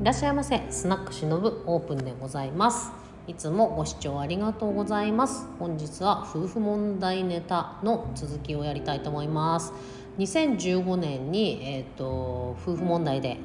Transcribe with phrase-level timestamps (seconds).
[0.00, 0.62] いらっしゃいませ。
[0.70, 2.90] スナックしのぶオープンでございます。
[3.26, 5.46] いつもご視聴ありがとうございます。
[5.58, 9.74] 本日は夫婦問題ネタの続きをやりたいと思います。
[10.16, 13.36] 2015年に、えーと、夫婦問題で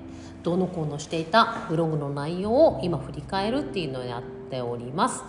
[0.43, 5.25] どうのこうのしていたブログの内容を今振り返るっていうのをやっております。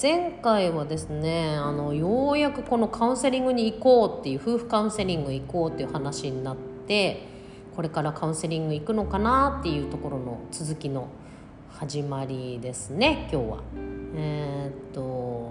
[0.00, 6.56] 前回はですねあのようやくこのカウンセリングに行こうっていう夫婦カウンセリング行こうっていう話になっ
[6.86, 7.34] て
[7.76, 11.08] これからカウンセリング行くのかなっていうところの続きの
[11.68, 13.58] 始まりですね今日は。
[14.16, 15.50] えー、っと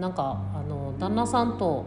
[0.00, 1.84] なんかあの旦那さんと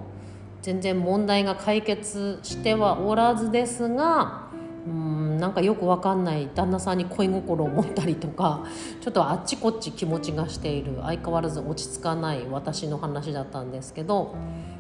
[0.62, 4.48] 全然問題が解決してはおらずですが
[4.86, 8.64] うんなんかよくわかんない旦那さんに恋心を持ったりとか
[9.02, 14.36] ちょっとあっちこっち気持ちがしている相変わらず落ち着かない私の話だったんですけど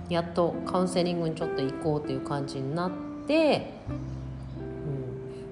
[0.07, 2.91] やっとカウンセリングにちょっと行こうという感じになっ
[3.27, 4.18] て。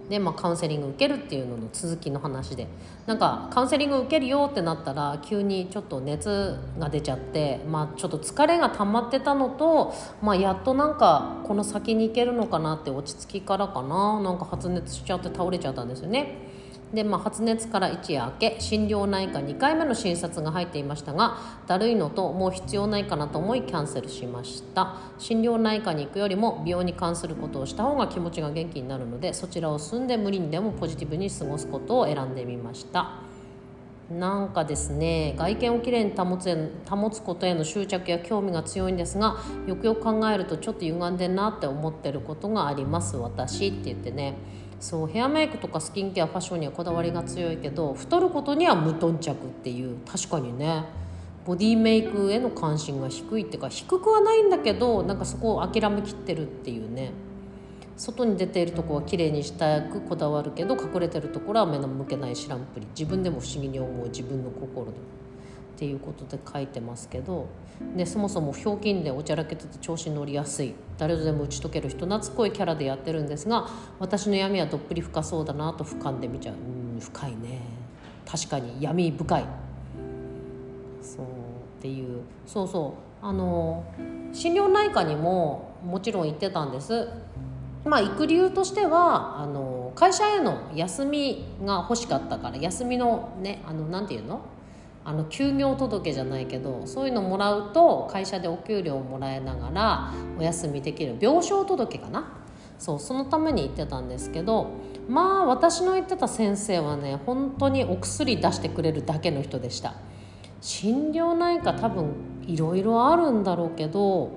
[0.09, 2.67] で、まあ、カウンセリング受けるっていうのの続きの話で
[3.05, 16.46] なんかカウンセリング受けるよってなったら急にちょっと熱が出ちゃって、まあ、ちょっと疲れが溜まってたのと、まあ、やっとなんかこの先に行けるのかなって落ち着きからかななんか発熱しちゃって倒れちゃったんですよね。
[16.93, 24.95] で、まあ、発熱から一夜明け心療内科2回目の診察が入っていましたがだるいのともう必要ないかなと思いキャンセルしました。
[25.17, 33.27] 心療内科に行くよりも美容に関することをした方が気持ちが元気になるのでそちらを済んで無理にでもポジティブに過ごすことを選んでみました。
[34.09, 39.35] なんかですね外見をきれいに保つ保つことへの執着や興味が強いんですが
[39.67, 43.17] よくよく考えるとちょっと歪んでんなって思ってることがあります。
[43.17, 44.35] 私って言ってね。
[44.79, 49.97] そうヘアメイクとかスキンケアファッションにはこだわりが強いけど太ることには無頓着っていう。
[50.05, 50.83] 確かにね。
[51.45, 57.11] ボディメイクへの関心が低いっていうか低くはないんだけどなんかそこを諦めきってるっていうね。
[57.95, 64.07] 外に出ているとこは綺麗にしたくこだわるけど隠れてるところは目の向けない知らんぷり自分でも不思議に思う。
[64.09, 65.16] 自分の心で。
[65.77, 67.45] っていうことで書いてますけど
[67.95, 70.73] でそもそもひょうきんでおちゃらけてて調子に乗りやすい。
[70.97, 76.55] 誰とでも打ち解ける人懐っこいキャラでやってるんですが私の闇はどっぷり深そうだなと俯瞰で見ちゃう。
[76.55, 77.61] うん深いね。
[78.25, 79.45] 確かに闇深い。
[81.03, 81.27] そうっ
[81.79, 82.21] ていう。
[82.47, 83.25] そうそう。
[83.25, 83.83] あの
[84.33, 87.07] 心療内科にももちろん行ってたんです。
[87.85, 94.41] まあ行く理由としてはあの会社への休みが欲しかったから休みのねあのなんていうの？
[95.07, 102.33] あの休業届じゃないけどそういうのもらうと会社でお給料をもらいながらお休みできる病床届かな。
[102.77, 104.67] そうそのために行ってたんですけど
[105.07, 109.93] まあ私の言ってた先生はね本当にお薬出してくれるだけの人でした。
[110.59, 112.11] 心療内科多分
[112.45, 114.31] いろいろあるんだろうけど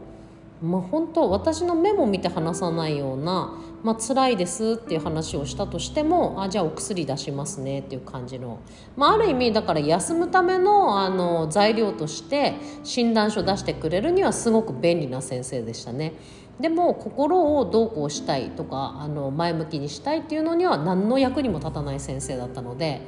[0.63, 8.61] まあ本当私の目も見て話さないようなまあ辛いですっていう話をしたとしてもあじゃあお薬出しますねっていう感じの、
[8.97, 12.55] まあ、ある意味だから休むためのあの材料として
[12.85, 16.13] 診断書出してくれるにはすごく便利な先生でしたね。
[16.61, 23.01] でも心をどうこうしたいとかあの前向きにしたいっていうのには何の役にも立たない先生だったので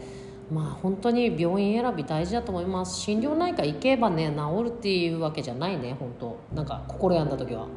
[0.52, 3.00] まあ本当に病院選び大事だと思います。
[3.00, 6.38] 心療内科行けばね治るっていうわけじゃないね本当。
[6.54, 7.62] なんか心病んだ時は。
[7.62, 7.68] うん。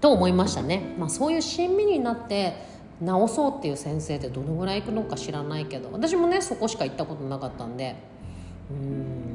[0.00, 2.54] と思いましたね、まあ、そういう親身になって
[3.00, 5.90] 治そうっていう先生ってどのぐらい行くのか知らないけど。
[5.92, 7.96] 私もねそこしか行ったことなかったんで。
[8.70, 9.27] うんあん。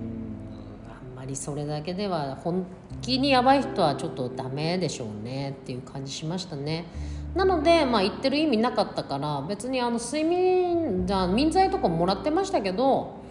[1.24, 2.66] まりそれだけでは本
[3.02, 6.86] 気にやばい人はちょっとダメでしょうねっていう感じしましたね。
[7.34, 13.24] なのでまあ言ってる意味なかったから別にあの睡眠じゃ眠剤とかもらってましたけど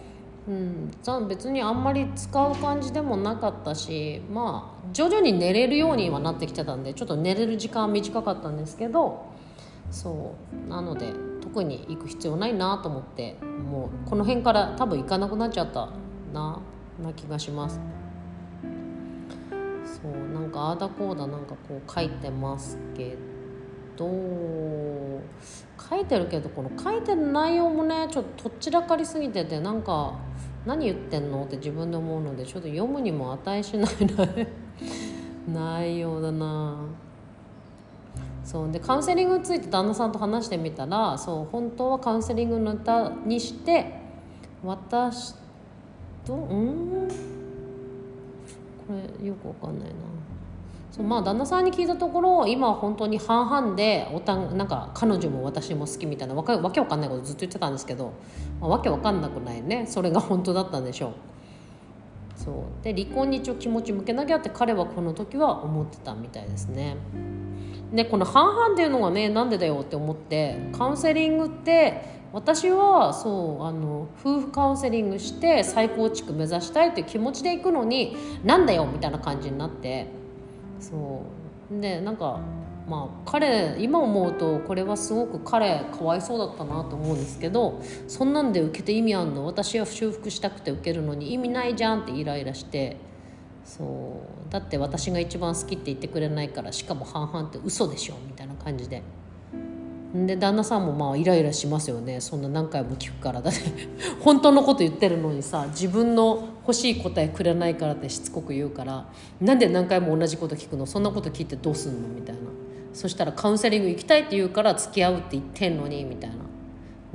[0.45, 0.91] うん、
[1.29, 9.25] 別にあんまり使う感じでもなかったしまあ徐々に寝れるようにはなってきてたんでちょっと寝れる時間は短かったんですけど
[9.89, 15.91] そうなので特に行く必要ないなと思ってもうこの辺から多分行かなくなっちゃった
[16.33, 16.59] な。
[17.01, 17.79] な気がします。
[19.83, 23.15] そうなんかああだこうだなんかこう書いてますけ
[23.95, 25.21] ど
[25.89, 30.13] 書いてるけどこの書いてる内容もねちょっととっちらかりすぎててなんか
[30.65, 31.43] 何言ってんの？
[31.45, 33.89] って自分で思うのでちょっと読むにも値しない
[35.47, 36.77] 内容だな。
[38.43, 44.01] そうでカウンセリングについて旦那さんと話してみたらそう本当はカウンセリングの歌にして
[44.63, 45.33] 私
[46.25, 46.33] と？
[46.33, 47.07] うん。
[48.87, 49.93] これよくわかんないな。
[50.91, 58.13] そうまあ旦那さんに聞いたところ今は本当に半々でおたんなんか彼女も私も好きみたいなわけわけわかんないことずっと言ってたんですけど、
[58.61, 59.87] まあ、わけわかんなくないね。
[59.87, 61.13] それが本当だったんでしょう。
[62.35, 62.83] そう。
[62.83, 66.97] で離婚に一応気持ち向けなきゃって彼はこの時は思ってたみたいですね。
[67.91, 80.07] でこの半々っていうのがねなんでだよって思ってカウンセリングって私はそうあの夫婦カウンセリングして再構築目指したいっていう気持ちでいくのになんだよみたいな感じになって。
[80.79, 81.21] そ
[81.71, 81.79] う。
[81.79, 82.39] でなんか
[82.89, 89.45] まあ彼今思うとこれはすごく彼かわいそうだったなと思うんですけどそんなんで受けて意味あんの？
[89.45, 92.97] 私は修復したくて受けるのに意味ないじゃんってイライラして。
[93.63, 93.83] そ
[94.49, 94.51] う。
[94.51, 99.03] だって私が一番好きって言ってくれないからしかも半々って嘘でしょみたいな感じで。
[100.13, 102.21] で旦那さんもまあイライラしますよね。
[102.21, 103.59] そんな何回も聞くからだって
[104.21, 109.09] 本当のこと言ってるのにさ自分の欲しい答えくれないからってしつこく言うから
[109.41, 110.85] なんで何回も同じこと聞くの？
[110.85, 112.07] そんなこと聞いてどうすんの？
[112.09, 112.41] みたいな。
[112.93, 116.35] そしたらカウンセリング行きたいって言うから付き合うって言ってんのにみたいな。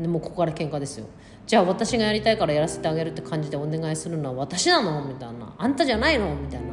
[0.00, 1.06] でもここから喧嘩ですよ。
[1.47, 5.05] じゃあ私がやりたいからやらせてあげるって感じでお願いするのは私なの？
[5.05, 5.55] みたいな。
[5.56, 6.35] あんたじゃないの？
[6.35, 6.67] みたいな。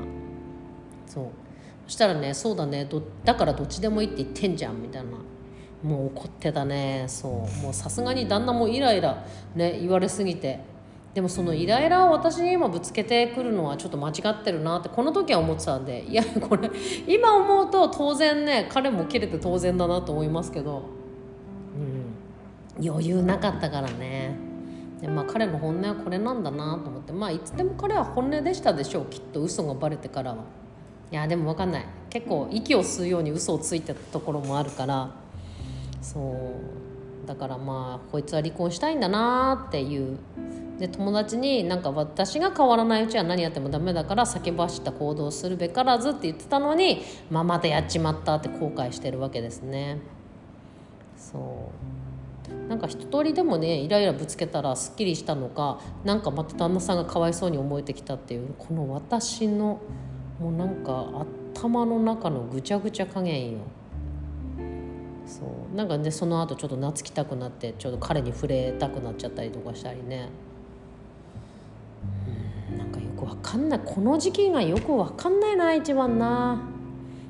[1.06, 1.25] そう。
[1.86, 2.89] そしたらねそうだね。
[3.24, 4.81] だからどっちでもいいって言ってんじゃん。
[4.81, 5.10] みたいな。
[5.86, 7.06] もう怒ってたね。
[7.08, 7.32] そう。
[7.62, 9.24] もうさすがに旦那もイライラ
[9.54, 10.60] ね言われすぎて。
[11.14, 16.70] でもそのイライラを私に今ぶつけてくるのはちょっと間違ってるなってこの時は思ってたんでいやこれ
[17.08, 20.84] 今思うと当然ね彼も切れて当然だなと思いますけど、
[22.78, 24.36] うん、余裕なかったからね。
[25.00, 27.14] でまあ彼の本音はこれなんだなと思って。
[27.14, 29.06] まあいつでも彼は本音でしたでしょう。
[29.06, 30.44] きっと嘘がバレてからは。
[31.12, 31.86] いやでも分かんない。
[32.10, 35.12] 結構息を吸うように嘘をついてたところもあるから
[36.06, 36.19] そ
[37.24, 37.28] う。
[37.28, 40.18] だからまあこいつは離婚したいんだなっていう。
[40.78, 50.00] で友達になんか私が変わらないうちは何やってもダメだから先走った行動するべからずって言ってたのに、まあ、またやっちまったって後悔してるわけですね。
[51.18, 52.68] そう。
[52.69, 59.80] なんか一通りでもねイライラぶつけたらすっきりしたのかなんかまた旦那さんがかわいそうに思えてきたっていうこの私の
[60.40, 61.25] もうなんか
[61.56, 63.60] 頭の中のぐちゃぐちゃ加減よ。
[65.25, 65.42] そ
[65.74, 65.75] う。
[65.75, 70.30] なんかねその後ちょっと懐きたくなってちょっと彼に触れたくなっちゃったりとかしたりね。
[72.72, 72.77] うん。
[72.77, 73.80] なんかよくわかんない。
[73.83, 76.62] この時期がよくわかんないな一番な。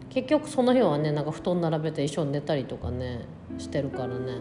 [0.09, 3.21] 結局その日はねなんか布団並べて一緒に寝たりとかね
[3.57, 4.37] してるからね。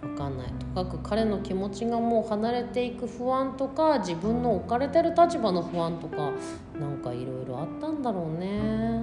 [0.00, 0.48] 分かんない。
[0.74, 6.32] とかく彼の気持ちがもう離れていく不安とか自分の置かれてる立場の不安とか
[6.78, 9.02] なんかいろいろあったんだろうね。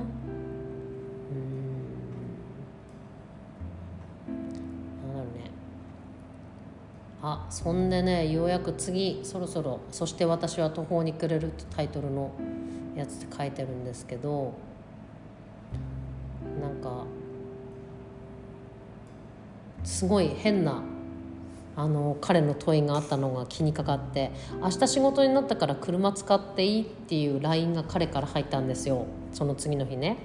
[7.49, 12.31] そんでねようやく次そろそろ「そして私は途方に暮れる」ってタイトルの
[12.95, 14.53] やつで書いてるんですけど
[16.61, 17.05] なんか
[19.83, 20.81] すごい変な
[21.77, 24.31] あの彼の問いがあったのが気にかかって
[24.61, 30.17] 「明日仕事になったから車使っていい?」っていう LINE が彼から入ったんですよその次の日ね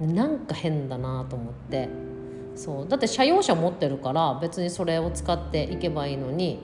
[0.00, 1.88] なんか変だなと思って
[2.54, 2.88] そう。
[2.88, 6.60] だって車用車持ってるから別にそれを使っていけばいいのに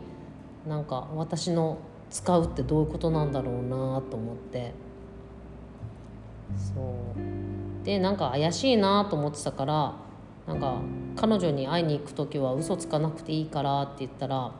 [0.66, 1.78] なんか私の
[2.10, 4.72] 使うってどういうことなんだろうなと思って。
[6.56, 7.84] そう。
[7.84, 9.94] でなんか怪しいなと思ってたから
[10.46, 10.80] なんか
[11.16, 14.52] 彼女に会いに行く時は嘘つかなくていいからって言ったら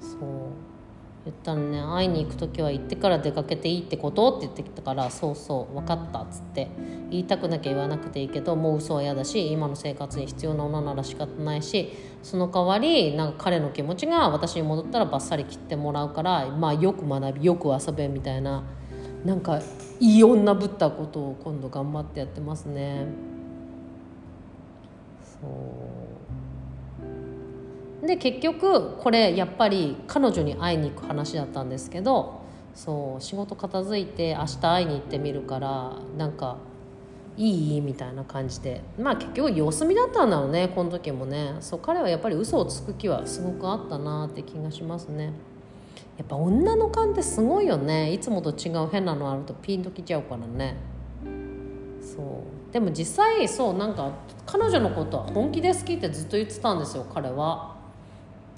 [0.00, 0.49] そう。
[1.26, 4.30] 言ったのね会いに行く時は行ってから出かけていいってこと？
[4.38, 6.68] って言ってきたからそうそう分かったっつって
[7.10, 11.92] 言いたくなきゃ言わなくていいけどもう嘘は嫌だし今の生活に必要なものなら仕方ないし
[12.22, 18.64] その代わりなんか彼の気持ちが私に戻ったらバッサリ切ってもらうからまあよく学びよく遊べみたいな
[19.24, 19.60] なんか
[20.00, 23.04] いい女ぶったことを今度頑張ってやってますね。
[25.42, 25.50] そう
[28.02, 32.40] で結局これやっぱり彼女に会いに行く話だったんですけど
[32.74, 36.56] そう仕事片付いて明日会いに行ってみるからなんか
[37.36, 37.80] いい？
[37.80, 38.82] みたいな感じで。
[38.98, 41.54] まあ結局様子見だったんだろうねこの時もね。
[41.60, 45.32] そう彼はやっぱり嘘をつく気はすごくあったなって気がしますね。
[46.18, 48.12] やっぱ女の勘ってすごいよね。
[48.12, 50.76] いつもと違う変なのあるとピンときちゃうからね。
[52.02, 52.72] そう。
[52.72, 54.12] でも実際そうなんか
[54.44, 57.79] 彼女のことは本気で好きってずっと言ってたんですよ彼は。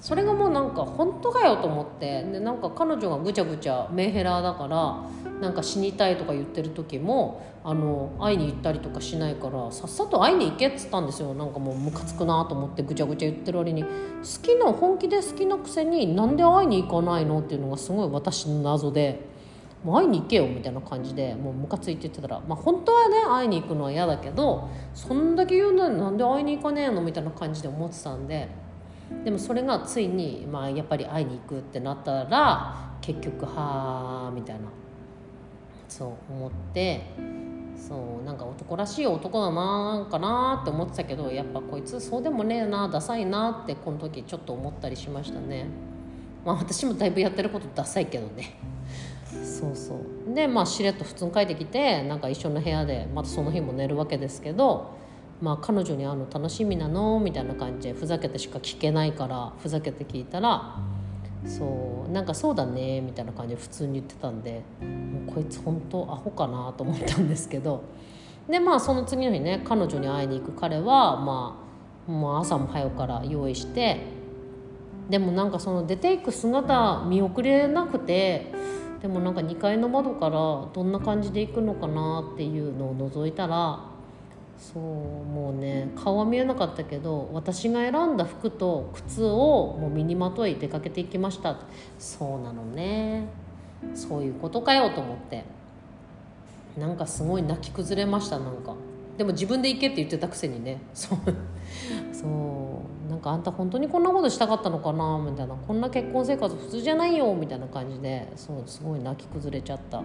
[0.03, 5.01] それがもうなんか本当かよと思ってでなんか彼女がぐちゃぐちゃメンヘラだから
[5.39, 13.89] なんか死にたいとか言ってる時もあの会いに行ったりとかしないからさっさと会いに行けっつったんですよなんかもうムカつくなと思ってぐちゃぐちゃ言ってる割に好
[14.41, 19.31] きな本気で好きなくせになんで会いに行かないのっていうのがすごい私の謎で。
[19.85, 28.47] もう会いに行けよみたいな感じでもうムカついて言ってたら、まあ、本当はね会いに行くのは嫌だけどそんだけ言うのになんで会いに行かねえのみたいな感じで思ってたんで
[29.23, 34.63] でもそれがついに、まあ、やっぱり会いに行くってなったら結局はあみたいな。
[35.87, 37.01] そう思って
[37.75, 45.67] そうなんか男らしい男だなかなって思ってたけどやっぱこいつそうでもねえなダサいなってこの時ちょっと思ったりしましたね。
[46.43, 48.55] まあ私もだいぶやってることダサいけどね。
[49.43, 50.33] そうそう。
[50.33, 54.95] でまあしれっと普通に帰ってきてなんか一緒の部屋でまたその日も寝るわけですけど
[55.43, 60.77] まあ彼女に会うの楽しみなのみたいな感じでふざけてしか聞けないからふざけて聞いたら
[61.45, 67.83] そうなんかそうだねみたいな感じで普通に言ってたんでもうこいつ本当アホかなと思ったんですけど
[68.47, 71.61] でまあその次の日ね彼女に会いに行く彼はま
[72.07, 73.99] あもう朝も早くから用意して
[75.09, 78.53] でもなんかその出ていく姿見送れなくて
[79.01, 83.92] でもなんか2階の窓からどんな感じで行くのかなっていうのを覗いたら
[84.71, 91.57] そうもうね顔は見えなかったけど私が選んだ服と靴をもう身にまとい出かけていきました。
[91.99, 93.27] そうなのね。
[93.93, 95.43] そういうことかよと思って。
[96.77, 98.73] なんかすごい泣き崩れましたなんか。
[99.17, 100.81] でも自分で行けって言ってたくせにね。
[100.93, 101.19] そう。
[102.13, 103.09] そう。
[103.11, 105.19] なんかあんた本当にこんなことしたかったのかな？
[105.19, 105.55] みたいな。
[105.55, 107.35] こんな結婚生活普通じゃないよ。
[107.35, 108.31] みたいな感じで。
[108.37, 110.01] そうすごい泣き崩れちゃった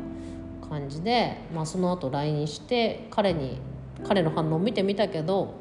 [0.68, 3.60] 感じで、まあ、その後 LINE して彼に
[4.04, 5.54] 彼の反応を見てみたけど、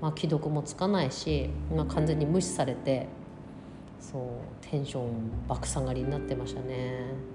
[0.00, 3.06] まあ、既読もつかないし、まあ、完全に無視されて
[4.00, 4.22] そう
[4.60, 7.34] テンション爆下がりになってましたね。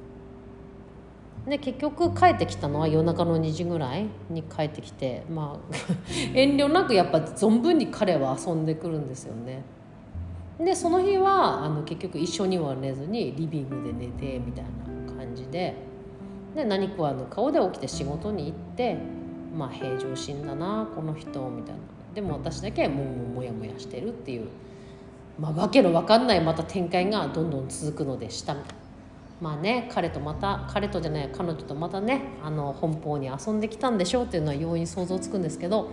[1.47, 5.85] で結局帰ってきたのは夜中の2時ぐらいに帰ってきてまあ
[6.35, 9.63] 遠慮なくやっぱ存分に彼は遊んでくるんですよね。
[10.59, 14.65] でその日はあの結局一緒には寝ずにリビングで寝てみたい
[15.07, 15.73] な感じで
[16.53, 18.97] で何食わぬ顔で起きて仕事に行って
[19.55, 21.81] まあ平常心だなこの人みたいな。
[22.13, 24.47] でも私だけもうモヤモヤしてるっていう。
[25.39, 28.55] まあわけのわかんないまた展開がどんどん続くのでした。
[29.41, 35.91] まあね彼とまた彼とじゃない彼女とまたねあの奔放に遊んできたんでしょうっていうのは容易に想像つくんですけど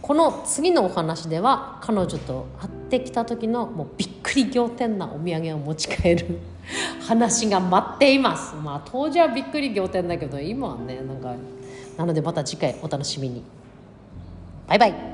[0.00, 6.38] この次のお話では彼女と会ってきた時のもうびっくり仰天なお土産を持ち帰る。
[7.06, 8.54] 話が待っています。
[8.56, 11.34] まあ当時はびっくり仰天だけど今はねなんか
[11.96, 13.42] なのでまた次回お楽しみに。
[14.66, 15.13] バイバイ。